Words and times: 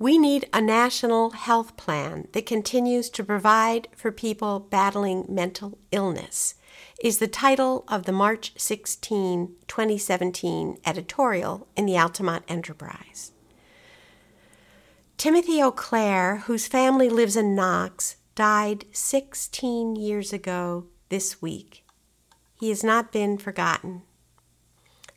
We 0.00 0.16
need 0.16 0.48
a 0.50 0.62
national 0.62 1.32
health 1.32 1.76
plan 1.76 2.28
that 2.32 2.46
continues 2.46 3.10
to 3.10 3.22
provide 3.22 3.86
for 3.94 4.10
people 4.10 4.58
battling 4.58 5.26
mental 5.28 5.76
illness, 5.92 6.54
is 7.04 7.18
the 7.18 7.28
title 7.28 7.84
of 7.86 8.04
the 8.04 8.12
March 8.12 8.54
16, 8.56 9.56
2017 9.68 10.78
editorial 10.86 11.68
in 11.76 11.84
the 11.84 11.98
Altamont 11.98 12.46
Enterprise. 12.48 13.32
Timothy 15.18 15.62
O'Clair, 15.62 16.44
whose 16.46 16.66
family 16.66 17.10
lives 17.10 17.36
in 17.36 17.54
Knox, 17.54 18.16
died 18.34 18.86
16 18.92 19.96
years 19.96 20.32
ago 20.32 20.86
this 21.10 21.42
week. 21.42 21.84
He 22.58 22.70
has 22.70 22.82
not 22.82 23.12
been 23.12 23.36
forgotten. 23.36 24.00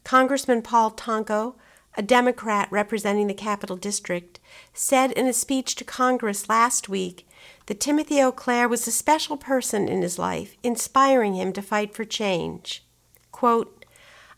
Congressman 0.03 0.61
Paul 0.61 0.91
Tonko, 0.91 1.55
a 1.95 2.01
Democrat 2.01 2.67
representing 2.71 3.27
the 3.27 3.33
Capital 3.33 3.77
District, 3.77 4.39
said 4.73 5.11
in 5.11 5.27
a 5.27 5.33
speech 5.33 5.75
to 5.75 5.83
Congress 5.83 6.49
last 6.49 6.89
week 6.89 7.27
that 7.67 7.79
Timothy 7.79 8.21
O'Clair 8.21 8.67
was 8.67 8.87
a 8.87 8.91
special 8.91 9.37
person 9.37 9.87
in 9.87 10.01
his 10.01 10.17
life, 10.17 10.55
inspiring 10.63 11.35
him 11.35 11.53
to 11.53 11.61
fight 11.61 11.93
for 11.93 12.03
change. 12.03 12.83
Quote, 13.31 13.85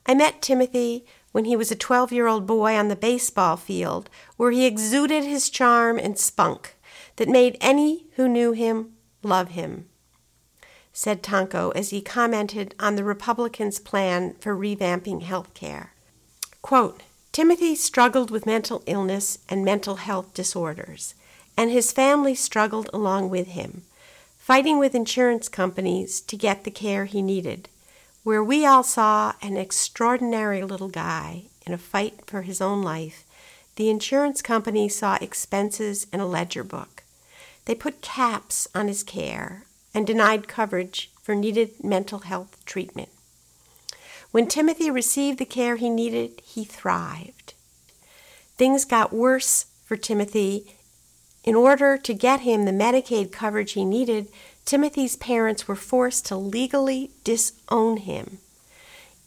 I 0.05 0.13
met 0.13 0.41
Timothy 0.41 1.05
when 1.31 1.45
he 1.45 1.55
was 1.55 1.71
a 1.71 1.75
12 1.75 2.11
year 2.11 2.27
old 2.27 2.45
boy 2.45 2.75
on 2.75 2.87
the 2.87 2.95
baseball 2.95 3.57
field, 3.57 4.09
where 4.37 4.51
he 4.51 4.65
exuded 4.65 5.23
his 5.23 5.49
charm 5.49 5.97
and 5.97 6.17
spunk 6.17 6.75
that 7.15 7.29
made 7.29 7.57
any 7.59 8.05
who 8.15 8.27
knew 8.27 8.51
him 8.51 8.93
love 9.23 9.49
him, 9.49 9.87
said 10.93 11.23
Tonko 11.23 11.71
as 11.75 11.89
he 11.89 12.01
commented 12.01 12.75
on 12.79 12.95
the 12.95 13.03
Republicans' 13.03 13.79
plan 13.79 14.35
for 14.39 14.55
revamping 14.55 15.23
health 15.23 15.53
care. 15.53 15.93
Quote, 16.61 17.01
Timothy 17.35 17.75
struggled 17.75 18.31
with 18.31 18.45
mental 18.45 18.81
illness 18.85 19.39
and 19.49 19.65
mental 19.65 19.97
health 19.97 20.33
disorders, 20.33 21.15
and 21.57 21.69
his 21.69 21.91
family 21.91 22.33
struggled 22.33 22.89
along 22.93 23.29
with 23.29 23.47
him, 23.47 23.81
fighting 24.37 24.79
with 24.79 24.95
insurance 24.95 25.49
companies 25.49 26.21
to 26.21 26.37
get 26.37 26.63
the 26.63 26.71
care 26.71 27.03
he 27.03 27.21
needed. 27.21 27.67
Where 28.23 28.41
we 28.41 28.65
all 28.65 28.83
saw 28.83 29.33
an 29.41 29.57
extraordinary 29.57 30.63
little 30.63 30.87
guy 30.87 31.47
in 31.67 31.73
a 31.73 31.77
fight 31.77 32.21
for 32.25 32.43
his 32.43 32.61
own 32.61 32.81
life, 32.81 33.25
the 33.75 33.89
insurance 33.89 34.41
company 34.41 34.87
saw 34.87 35.17
expenses 35.19 36.07
in 36.13 36.21
a 36.21 36.25
ledger 36.25 36.63
book. 36.63 37.03
They 37.65 37.75
put 37.75 38.01
caps 38.01 38.65
on 38.73 38.87
his 38.87 39.03
care 39.03 39.65
and 39.93 40.07
denied 40.07 40.47
coverage 40.47 41.11
for 41.21 41.35
needed 41.35 41.83
mental 41.83 42.19
health 42.19 42.63
treatment. 42.65 43.09
When 44.35 44.47
Timothy 44.47 44.91
received 44.91 45.39
the 45.39 45.45
care 45.45 45.77
he 45.77 45.89
needed, 45.89 46.41
he 46.43 46.65
thrived. 46.65 47.53
Things 48.57 48.83
got 48.83 49.13
worse 49.13 49.67
for 49.85 49.95
Timothy. 49.95 50.75
In 51.45 51.55
order 51.55 51.97
to 51.99 52.13
get 52.13 52.41
him 52.41 52.65
the 52.65 52.73
Medicaid 52.73 53.31
coverage 53.31 53.71
he 53.71 53.85
needed, 53.85 54.27
Timothy's 54.65 55.15
parents 55.15 55.69
were 55.69 55.75
forced 55.77 56.25
to 56.25 56.35
legally 56.35 57.11
disown 57.23 57.95
him. 57.95 58.39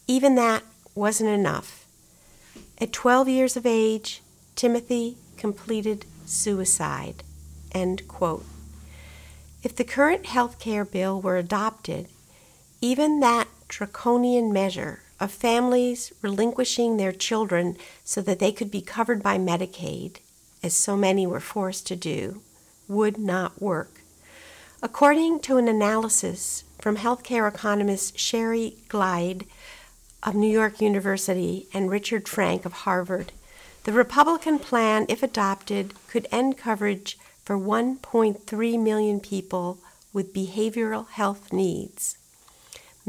Even 0.05 0.35
that 0.35 0.61
wasn't 0.93 1.31
enough. 1.31 1.87
At 2.77 2.93
12 2.93 3.27
years 3.29 3.57
of 3.57 3.65
age, 3.65 4.21
Timothy 4.55 5.17
completed 5.37 6.05
suicide. 6.27 7.23
End 7.71 8.07
quote. 8.07 8.45
If 9.63 9.75
the 9.75 9.83
current 9.83 10.27
health 10.27 10.59
care 10.59 10.85
bill 10.85 11.19
were 11.19 11.37
adopted, 11.37 12.09
even 12.79 13.21
that 13.21 13.47
draconian 13.69 14.51
measure 14.51 15.01
of 15.19 15.31
families 15.31 16.11
relinquishing 16.21 16.97
their 16.97 17.13
children 17.13 17.77
so 18.03 18.21
that 18.21 18.39
they 18.39 18.51
could 18.51 18.69
be 18.69 18.81
covered 18.81 19.23
by 19.23 19.37
Medicaid, 19.37 20.17
as 20.61 20.75
so 20.75 20.97
many 20.97 21.25
were 21.25 21.39
forced 21.39 21.87
to 21.87 21.95
do, 21.95 22.41
would 22.87 23.17
not 23.17 23.61
work. 23.61 24.01
According 24.81 25.39
to 25.41 25.57
an 25.57 25.67
analysis 25.67 26.63
from 26.79 26.97
healthcare 26.97 27.47
economist 27.47 28.17
Sherry 28.17 28.75
Glied 28.87 29.45
of 30.23 30.35
New 30.35 30.51
York 30.51 30.81
University 30.81 31.67
and 31.73 31.89
Richard 31.89 32.27
Frank 32.27 32.65
of 32.65 32.73
Harvard, 32.73 33.31
the 33.83 33.93
Republican 33.93 34.59
plan, 34.59 35.05
if 35.09 35.23
adopted, 35.23 35.93
could 36.07 36.27
end 36.31 36.57
coverage 36.57 37.17
for 37.43 37.57
1.3 37.57 38.83
million 38.83 39.19
people 39.19 39.79
with 40.13 40.33
behavioral 40.33 41.07
health 41.09 41.51
needs. 41.51 42.18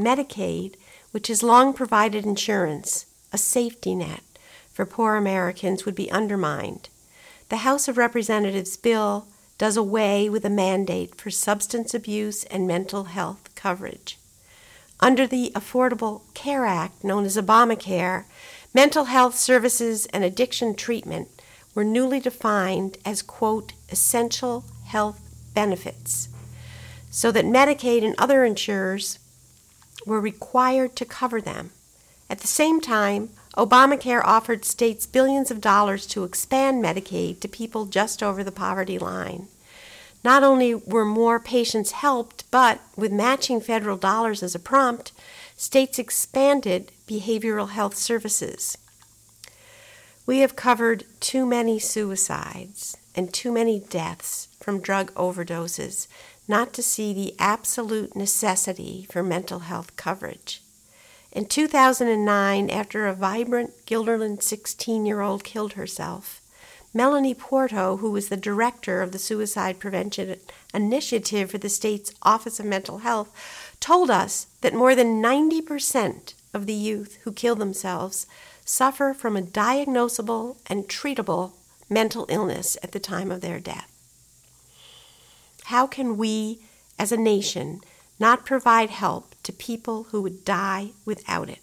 Medicaid, 0.01 0.75
which 1.11 1.29
has 1.29 1.43
long 1.43 1.73
provided 1.73 2.25
insurance, 2.25 3.07
a 3.33 3.39
safety 3.39 3.95
net 3.95 4.23
for 4.73 4.87
poor 4.87 5.17
Americans, 5.17 5.85
would 5.85 5.95
be 5.95 6.11
undermined. 6.11 6.89
The 7.49 7.59
House 7.59 7.89
of 7.89 7.99
Representatives 7.99 8.77
bill 8.77 9.27
does 9.59 9.77
away 9.77 10.29
with 10.29 10.45
a 10.45 10.51
mandate 10.51 11.15
for 11.17 11.31
substance 11.31 11.93
abuse 11.93 12.45
and 12.45 12.67
mental 12.67 13.05
health 13.05 13.55
coverage. 13.55 14.19
Under 15.01 15.27
the 15.27 15.51
Affordable 15.55 16.23
Care 16.35 16.65
Act, 16.65 17.03
known 17.05 17.25
as 17.25 17.37
Obamacare, 17.37 18.25
mental 18.75 19.05
health 19.05 19.37
services 19.37 20.07
and 20.07 20.25
addiction 20.25 20.75
treatment 20.75 21.29
were 21.75 21.85
newly 21.85 22.21
defined 22.21 22.99
as, 23.05 23.23
quote, 23.23 23.73
essential 23.91 24.65
health 24.87 25.21
benefits, 25.55 26.29
so 27.11 27.33
that 27.33 27.45
Medicaid 27.45 28.05
and 28.05 28.15
other 28.19 28.45
insurers 28.45 29.19
were 30.07 30.21
required 30.21 30.97
to 30.97 31.05
cover 31.05 31.41
them. 31.41 31.71
At 32.29 32.39
the 32.41 32.47
same 32.47 32.81
time, 32.81 33.31
Obamacare 33.57 34.23
offered 34.25 34.65
states 34.65 35.07
billions 35.07 35.51
of 35.51 35.61
dollars 35.61 36.07
to 36.07 36.25
expand 36.25 36.83
Medicaid 36.83 37.41
to 37.41 37.49
people 37.49 37.87
just 37.87 38.23
over 38.23 38.45
the 38.45 38.53
poverty 38.53 38.99
line. 38.99 39.49
Not 40.23 40.43
only 40.43 40.75
were 40.75 41.05
more 41.05 41.41
patients 41.41 41.93
helped, 41.93 42.45
but 42.51 42.81
with 42.95 43.11
matching 43.11 43.61
federal 43.61 43.97
dollars 43.97 44.43
as 44.43 44.55
a 44.55 44.61
prompt, 44.61 45.13
states 45.57 45.99
expanded 45.99 46.93
behavioral 47.09 47.71
health 47.71 47.97
services. 47.97 48.79
We 50.27 50.39
have 50.41 50.55
covered 50.55 51.05
too 51.19 51.45
many 51.47 51.79
suicides 51.79 52.97
and 53.21 53.35
too 53.35 53.53
many 53.53 53.79
deaths 53.79 54.49
from 54.61 54.81
drug 54.81 55.13
overdoses 55.13 56.07
not 56.49 56.73
to 56.73 56.83
see 56.83 57.13
the 57.13 57.35
absolute 57.39 58.17
necessity 58.17 59.07
for 59.11 59.23
mental 59.23 59.59
health 59.59 59.95
coverage. 59.95 60.63
In 61.31 61.45
2009, 61.45 62.71
after 62.71 63.07
a 63.07 63.13
vibrant 63.13 63.73
Guilderland 63.85 64.43
16 64.43 65.05
year 65.05 65.21
old 65.21 65.45
killed 65.45 65.75
herself, 65.75 66.41
Melanie 66.95 67.35
Porto, 67.35 67.99
who 67.99 68.11
was 68.11 68.31
the 68.31 68.39
director 68.39 69.03
of 69.03 69.13
the 69.13 69.19
Suicide 69.19 69.79
Prevention 69.79 70.37
Initiative 70.73 71.51
for 71.51 71.59
the 71.59 71.69
state's 71.69 72.15
Office 72.23 72.59
of 72.59 72.65
Mental 72.65 73.01
Health, 73.01 73.29
told 73.81 74.11
us 74.11 74.47
that 74.63 74.73
more 74.73 74.95
than 74.95 75.23
90% 75.23 76.33
of 76.55 76.65
the 76.65 76.73
youth 76.73 77.19
who 77.25 77.33
kill 77.33 77.55
themselves 77.55 78.27
suffer 78.65 79.13
from 79.13 79.37
a 79.37 79.43
diagnosable 79.43 80.57
and 80.69 80.89
treatable 80.89 81.53
mental 81.91 82.27
illness 82.29 82.79
at 82.83 82.93
the 82.93 83.01
time 83.01 83.31
of 83.31 83.41
their 83.41 83.61
death. 83.61 83.91
How 85.65 85.87
can 85.87 86.17
we, 86.17 86.61
as 86.99 87.13
a 87.13 87.17
nation, 87.17 87.81
not 88.19 88.47
provide 88.47 88.91
help 88.91 89.35
to 89.43 89.53
people 89.53 90.05
who 90.05 90.23
would 90.23 90.45
die 90.45 90.91
without 91.05 91.51
it? 91.51 91.61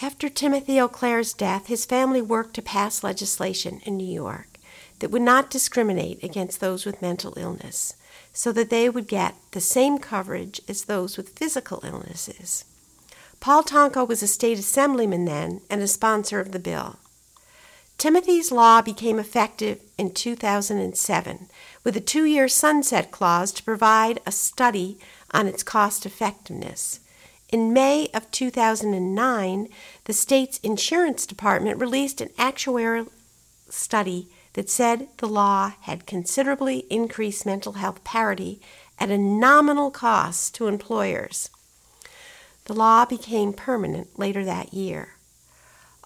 After 0.00 0.28
Timothy 0.28 0.80
O'Clair's 0.80 1.32
death, 1.32 1.66
his 1.66 1.84
family 1.84 2.22
worked 2.22 2.54
to 2.54 2.62
pass 2.62 3.02
legislation 3.02 3.80
in 3.84 3.96
New 3.96 4.06
York 4.06 4.58
that 5.00 5.10
would 5.10 5.22
not 5.22 5.50
discriminate 5.50 6.22
against 6.22 6.60
those 6.60 6.86
with 6.86 7.02
mental 7.02 7.34
illness, 7.36 7.94
so 8.32 8.52
that 8.52 8.70
they 8.70 8.88
would 8.88 9.08
get 9.08 9.34
the 9.50 9.60
same 9.60 9.98
coverage 9.98 10.60
as 10.68 10.84
those 10.84 11.16
with 11.16 11.36
physical 11.38 11.80
illnesses. 11.84 12.64
Paul 13.40 13.62
Tonko 13.62 14.06
was 14.06 14.22
a 14.22 14.28
state 14.28 14.58
assemblyman 14.58 15.24
then 15.24 15.60
and 15.70 15.80
a 15.80 15.88
sponsor 15.88 16.40
of 16.40 16.52
the 16.52 16.58
bill. 16.58 16.96
Timothy's 17.98 18.52
law 18.52 18.80
became 18.80 19.18
effective 19.18 19.80
in 19.98 20.12
2007 20.12 21.48
with 21.82 21.96
a 21.96 22.00
two 22.00 22.24
year 22.24 22.46
sunset 22.46 23.10
clause 23.10 23.50
to 23.50 23.64
provide 23.64 24.20
a 24.24 24.30
study 24.30 25.00
on 25.32 25.48
its 25.48 25.64
cost 25.64 26.06
effectiveness. 26.06 27.00
In 27.48 27.72
May 27.72 28.08
of 28.14 28.30
2009, 28.30 29.68
the 30.04 30.12
state's 30.12 30.58
insurance 30.58 31.26
department 31.26 31.80
released 31.80 32.20
an 32.20 32.28
actuarial 32.38 33.08
study 33.68 34.28
that 34.52 34.70
said 34.70 35.08
the 35.16 35.26
law 35.26 35.72
had 35.80 36.06
considerably 36.06 36.86
increased 36.90 37.44
mental 37.44 37.72
health 37.72 38.04
parity 38.04 38.60
at 39.00 39.10
a 39.10 39.18
nominal 39.18 39.90
cost 39.90 40.54
to 40.54 40.68
employers. 40.68 41.50
The 42.66 42.74
law 42.74 43.04
became 43.06 43.52
permanent 43.52 44.16
later 44.16 44.44
that 44.44 44.72
year. 44.72 45.17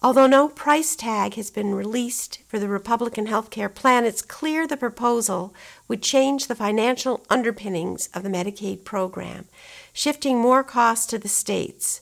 Although 0.05 0.27
no 0.27 0.49
price 0.49 0.97
tag 0.97 1.35
has 1.35 1.49
been 1.49 1.73
released 1.73 2.39
for 2.49 2.59
the 2.59 2.67
Republican 2.67 3.27
health 3.27 3.49
care 3.49 3.69
plan, 3.69 4.03
it's 4.03 4.21
clear 4.21 4.67
the 4.67 4.75
proposal 4.75 5.53
would 5.87 6.03
change 6.03 6.47
the 6.47 6.55
financial 6.55 7.25
underpinnings 7.29 8.09
of 8.13 8.21
the 8.21 8.29
Medicaid 8.29 8.83
program, 8.83 9.45
shifting 9.93 10.37
more 10.37 10.61
costs 10.61 11.05
to 11.05 11.17
the 11.17 11.29
states. 11.29 12.01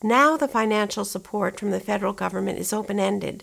Now 0.00 0.36
the 0.36 0.46
financial 0.46 1.04
support 1.04 1.58
from 1.58 1.72
the 1.72 1.80
federal 1.80 2.12
government 2.12 2.60
is 2.60 2.72
open 2.72 3.00
ended. 3.00 3.42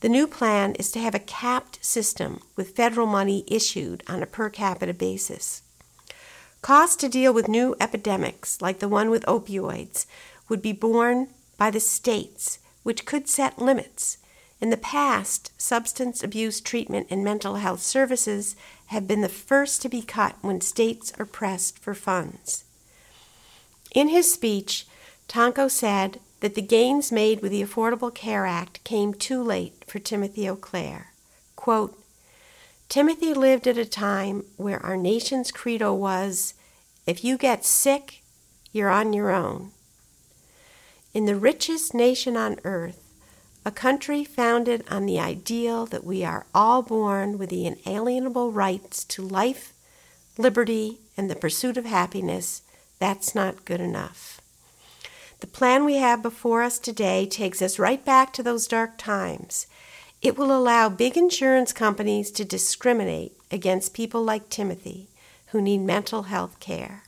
The 0.00 0.08
new 0.08 0.26
plan 0.26 0.74
is 0.76 0.90
to 0.92 1.00
have 1.00 1.14
a 1.14 1.18
capped 1.18 1.84
system 1.84 2.40
with 2.56 2.74
federal 2.74 3.06
money 3.06 3.44
issued 3.46 4.02
on 4.06 4.22
a 4.22 4.26
per 4.26 4.48
capita 4.48 4.94
basis. 4.94 5.60
Costs 6.62 6.96
to 6.96 7.08
deal 7.08 7.34
with 7.34 7.48
new 7.48 7.76
epidemics, 7.78 8.62
like 8.62 8.78
the 8.78 8.88
one 8.88 9.10
with 9.10 9.26
opioids, 9.26 10.06
would 10.48 10.62
be 10.62 10.72
borne 10.72 11.28
by 11.58 11.70
the 11.70 11.80
states, 11.80 12.58
which 12.82 13.04
could 13.04 13.28
set 13.28 13.60
limits. 13.60 14.18
In 14.60 14.70
the 14.70 14.76
past, 14.76 15.50
substance 15.60 16.22
abuse 16.22 16.60
treatment 16.60 17.08
and 17.10 17.24
mental 17.24 17.56
health 17.56 17.82
services 17.82 18.54
have 18.86 19.08
been 19.08 19.20
the 19.20 19.28
first 19.28 19.82
to 19.82 19.88
be 19.88 20.02
cut 20.02 20.36
when 20.40 20.60
states 20.60 21.12
are 21.18 21.26
pressed 21.26 21.78
for 21.78 21.94
funds. 21.94 22.64
In 23.94 24.08
his 24.08 24.32
speech, 24.32 24.86
Tonko 25.28 25.70
said 25.70 26.20
that 26.40 26.54
the 26.54 26.62
gains 26.62 27.10
made 27.10 27.40
with 27.40 27.52
the 27.52 27.62
Affordable 27.62 28.14
Care 28.14 28.46
Act 28.46 28.82
came 28.84 29.14
too 29.14 29.42
late 29.42 29.84
for 29.86 29.98
Timothy 29.98 30.48
O'Clair. 30.48 31.12
Quote, 31.56 31.98
Timothy 32.88 33.32
lived 33.32 33.66
at 33.66 33.78
a 33.78 33.84
time 33.84 34.44
where 34.56 34.84
our 34.84 34.96
nation's 34.96 35.50
credo 35.50 35.94
was 35.94 36.54
if 37.06 37.24
you 37.24 37.36
get 37.36 37.64
sick, 37.64 38.22
you're 38.70 38.90
on 38.90 39.12
your 39.12 39.30
own. 39.30 39.72
In 41.14 41.26
the 41.26 41.36
richest 41.36 41.92
nation 41.92 42.38
on 42.38 42.58
earth, 42.64 43.12
a 43.66 43.70
country 43.70 44.24
founded 44.24 44.82
on 44.90 45.04
the 45.04 45.20
ideal 45.20 45.84
that 45.86 46.04
we 46.04 46.24
are 46.24 46.46
all 46.54 46.80
born 46.80 47.36
with 47.36 47.50
the 47.50 47.66
inalienable 47.66 48.50
rights 48.50 49.04
to 49.04 49.22
life, 49.22 49.74
liberty, 50.38 51.00
and 51.14 51.30
the 51.30 51.36
pursuit 51.36 51.76
of 51.76 51.84
happiness, 51.84 52.62
that's 52.98 53.34
not 53.34 53.66
good 53.66 53.80
enough. 53.80 54.40
The 55.40 55.46
plan 55.46 55.84
we 55.84 55.96
have 55.96 56.22
before 56.22 56.62
us 56.62 56.78
today 56.78 57.26
takes 57.26 57.60
us 57.60 57.78
right 57.78 58.02
back 58.02 58.32
to 58.32 58.42
those 58.42 58.66
dark 58.66 58.96
times. 58.96 59.66
It 60.22 60.38
will 60.38 60.56
allow 60.56 60.88
big 60.88 61.18
insurance 61.18 61.74
companies 61.74 62.30
to 62.30 62.44
discriminate 62.44 63.36
against 63.50 63.92
people 63.92 64.22
like 64.22 64.48
Timothy 64.48 65.08
who 65.48 65.60
need 65.60 65.82
mental 65.82 66.22
health 66.22 66.58
care. 66.58 67.02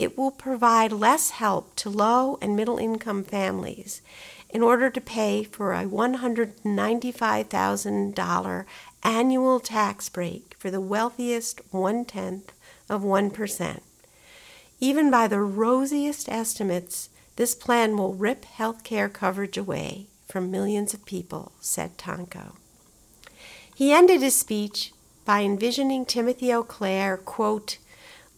It 0.00 0.16
will 0.16 0.30
provide 0.30 0.92
less 0.92 1.28
help 1.28 1.76
to 1.76 1.90
low 1.90 2.38
and 2.40 2.56
middle 2.56 2.78
income 2.78 3.22
families 3.22 4.00
in 4.48 4.62
order 4.62 4.88
to 4.88 5.00
pay 5.00 5.44
for 5.44 5.74
a 5.74 5.84
$195,000 5.84 8.64
annual 9.02 9.60
tax 9.60 10.08
break 10.08 10.54
for 10.58 10.70
the 10.70 10.80
wealthiest 10.80 11.60
one 11.70 12.06
tenth 12.06 12.54
of 12.88 13.02
1%. 13.02 13.80
Even 14.80 15.10
by 15.10 15.28
the 15.28 15.40
rosiest 15.40 16.30
estimates, 16.30 17.10
this 17.36 17.54
plan 17.54 17.98
will 17.98 18.14
rip 18.14 18.46
health 18.46 18.82
care 18.82 19.10
coverage 19.10 19.58
away 19.58 20.06
from 20.26 20.50
millions 20.50 20.94
of 20.94 21.04
people, 21.04 21.52
said 21.60 21.98
Tonko. 21.98 22.56
He 23.74 23.92
ended 23.92 24.22
his 24.22 24.34
speech 24.34 24.94
by 25.26 25.42
envisioning 25.42 26.06
Timothy 26.06 26.54
O'Clair, 26.54 27.18
quote, 27.18 27.76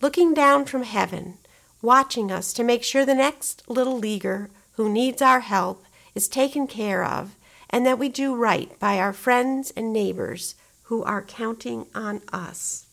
looking 0.01 0.35
down 0.35 0.65
from 0.65 0.83
heaven, 0.83 1.39
watching 1.83 2.31
us 2.31 2.53
to 2.55 2.65
make 2.65 2.83
sure 2.83 3.05
the 3.05 3.15
next 3.15 3.69
little 3.69 3.99
leaguer 3.99 4.49
who 4.77 4.89
needs 4.89 5.21
our 5.21 5.41
help 5.41 5.85
is 6.15 6.29
taken 6.29 6.67
care 6.67 7.05
of 7.05 7.35
and 7.69 7.85
that 7.85 7.99
we 7.99 8.09
do 8.09 8.35
right 8.35 8.79
by 8.79 8.99
our 8.99 9.13
friends 9.13 9.73
and 9.77 9.93
neighbors 9.93 10.55
who 10.85 11.03
are 11.03 11.23
counting 11.23 11.87
on 11.95 12.21
us. 12.33 12.87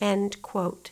End 0.00 0.42
quote. 0.42 0.90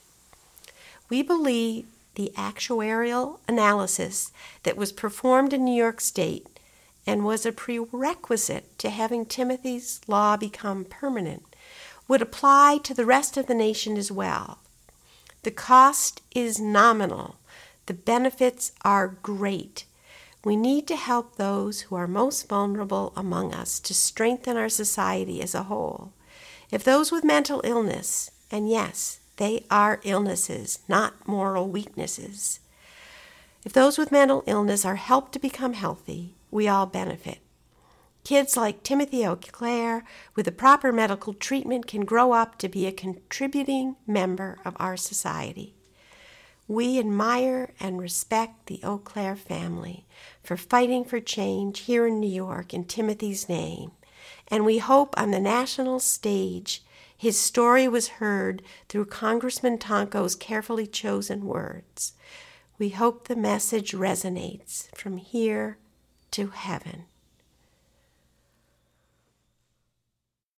We 1.09 1.23
believe 1.23 1.87
the 2.15 2.33
actuarial 2.37 3.39
analysis 3.49 4.33
that 4.63 4.77
was 4.77 4.93
performed 4.93 5.53
in 5.53 5.65
New 5.65 5.75
York 5.75 6.01
State 6.01 6.47
and 7.07 7.25
was 7.25 7.45
a 7.45 7.53
prerequisite 7.53 8.79
to 8.79 8.91
having 8.91 9.27
Timothy's 9.27 10.01
law 10.07 10.37
become 10.37 10.85
permanent 10.85 11.43
would 12.07 12.23
apply 12.23 12.79
to 12.85 12.95
the 12.95 13.07
rest 13.07 13.37
of 13.37 13.47
the 13.47 13.55
nation 13.55 13.97
as 13.97 14.13
well. 14.13 14.59
The 15.43 15.51
cost 15.51 16.23
is 16.35 16.61
nominal, 16.61 17.37
the 17.87 17.95
benefits 17.95 18.73
are 18.85 19.09
great. 19.23 19.85
We 20.45 20.57
need 20.57 20.87
to 20.89 20.97
help 20.97 21.37
those 21.37 21.83
who 21.83 21.95
are 21.95 22.09
most 22.09 22.49
vulnerable 22.49 23.13
among 23.17 23.55
us 23.55 23.79
to 23.81 23.95
strengthen 23.95 24.57
our 24.57 24.69
society 24.69 25.41
as 25.41 25.55
a 25.55 25.65
whole. 25.65 26.13
If 26.71 26.83
those 26.83 27.13
with 27.13 27.25
mental 27.25 27.61
illness, 27.65 28.31
and 28.51 28.69
yes, 28.69 29.21
they 29.37 29.65
are 29.71 30.01
illnesses, 30.05 30.81
not 30.89 31.27
moral 31.29 31.69
weaknesses. 31.69 32.61
If 33.65 33.73
those 33.73 33.99
with 33.99 34.11
mental 34.11 34.43
illness 34.47 34.85
are 34.85 34.97
helped 34.97 35.33
to 35.33 35.39
become 35.39 35.75
healthy, 35.75 36.35
we 36.51 36.67
all 36.69 36.87
benefit. 36.87 37.39
Kids 38.25 38.57
like 38.57 38.83
Timothy 38.83 39.27
O'Clair, 39.27 40.05
with 40.37 40.47
the 40.47 40.53
proper 40.53 40.93
medical 40.93 41.35
treatment, 41.35 41.87
can 41.87 42.05
grow 42.05 42.33
up 42.33 42.57
to 42.59 42.69
be 42.69 42.87
a 42.87 42.93
contributing 42.93 43.97
member 44.07 44.59
of 44.65 44.77
our 44.79 44.97
society. 44.97 45.75
We 46.69 46.99
admire 46.99 47.75
and 47.81 48.01
respect 48.01 48.67
the 48.67 48.81
O'Clair 48.85 49.37
family 49.37 50.07
for 50.43 50.57
fighting 50.57 51.05
for 51.05 51.21
change 51.21 51.81
here 51.81 52.07
in 52.07 52.21
New 52.21 52.31
York 52.31 52.73
in 52.73 52.85
Timothy's 52.85 53.49
name, 53.49 53.93
and 54.49 54.65
we 54.65 54.79
hope 54.79 55.15
on 55.19 55.31
the 55.33 55.41
national 55.41 56.01
stage 56.01 56.83
his 57.17 57.39
story 57.39 57.87
was 57.87 58.19
heard 58.19 58.63
through 58.89 59.07
Congressman 59.07 59.79
Tonko's 59.79 60.35
carefully 60.35 60.89
chosen 60.89 61.47
words. 61.47 62.15
We 62.79 62.89
hope 62.89 63.29
the 63.29 63.37
message 63.37 63.93
resonates 63.93 64.93
from 64.97 65.19
here 65.19 65.79
to 66.33 66.49
heaven. 66.49 67.05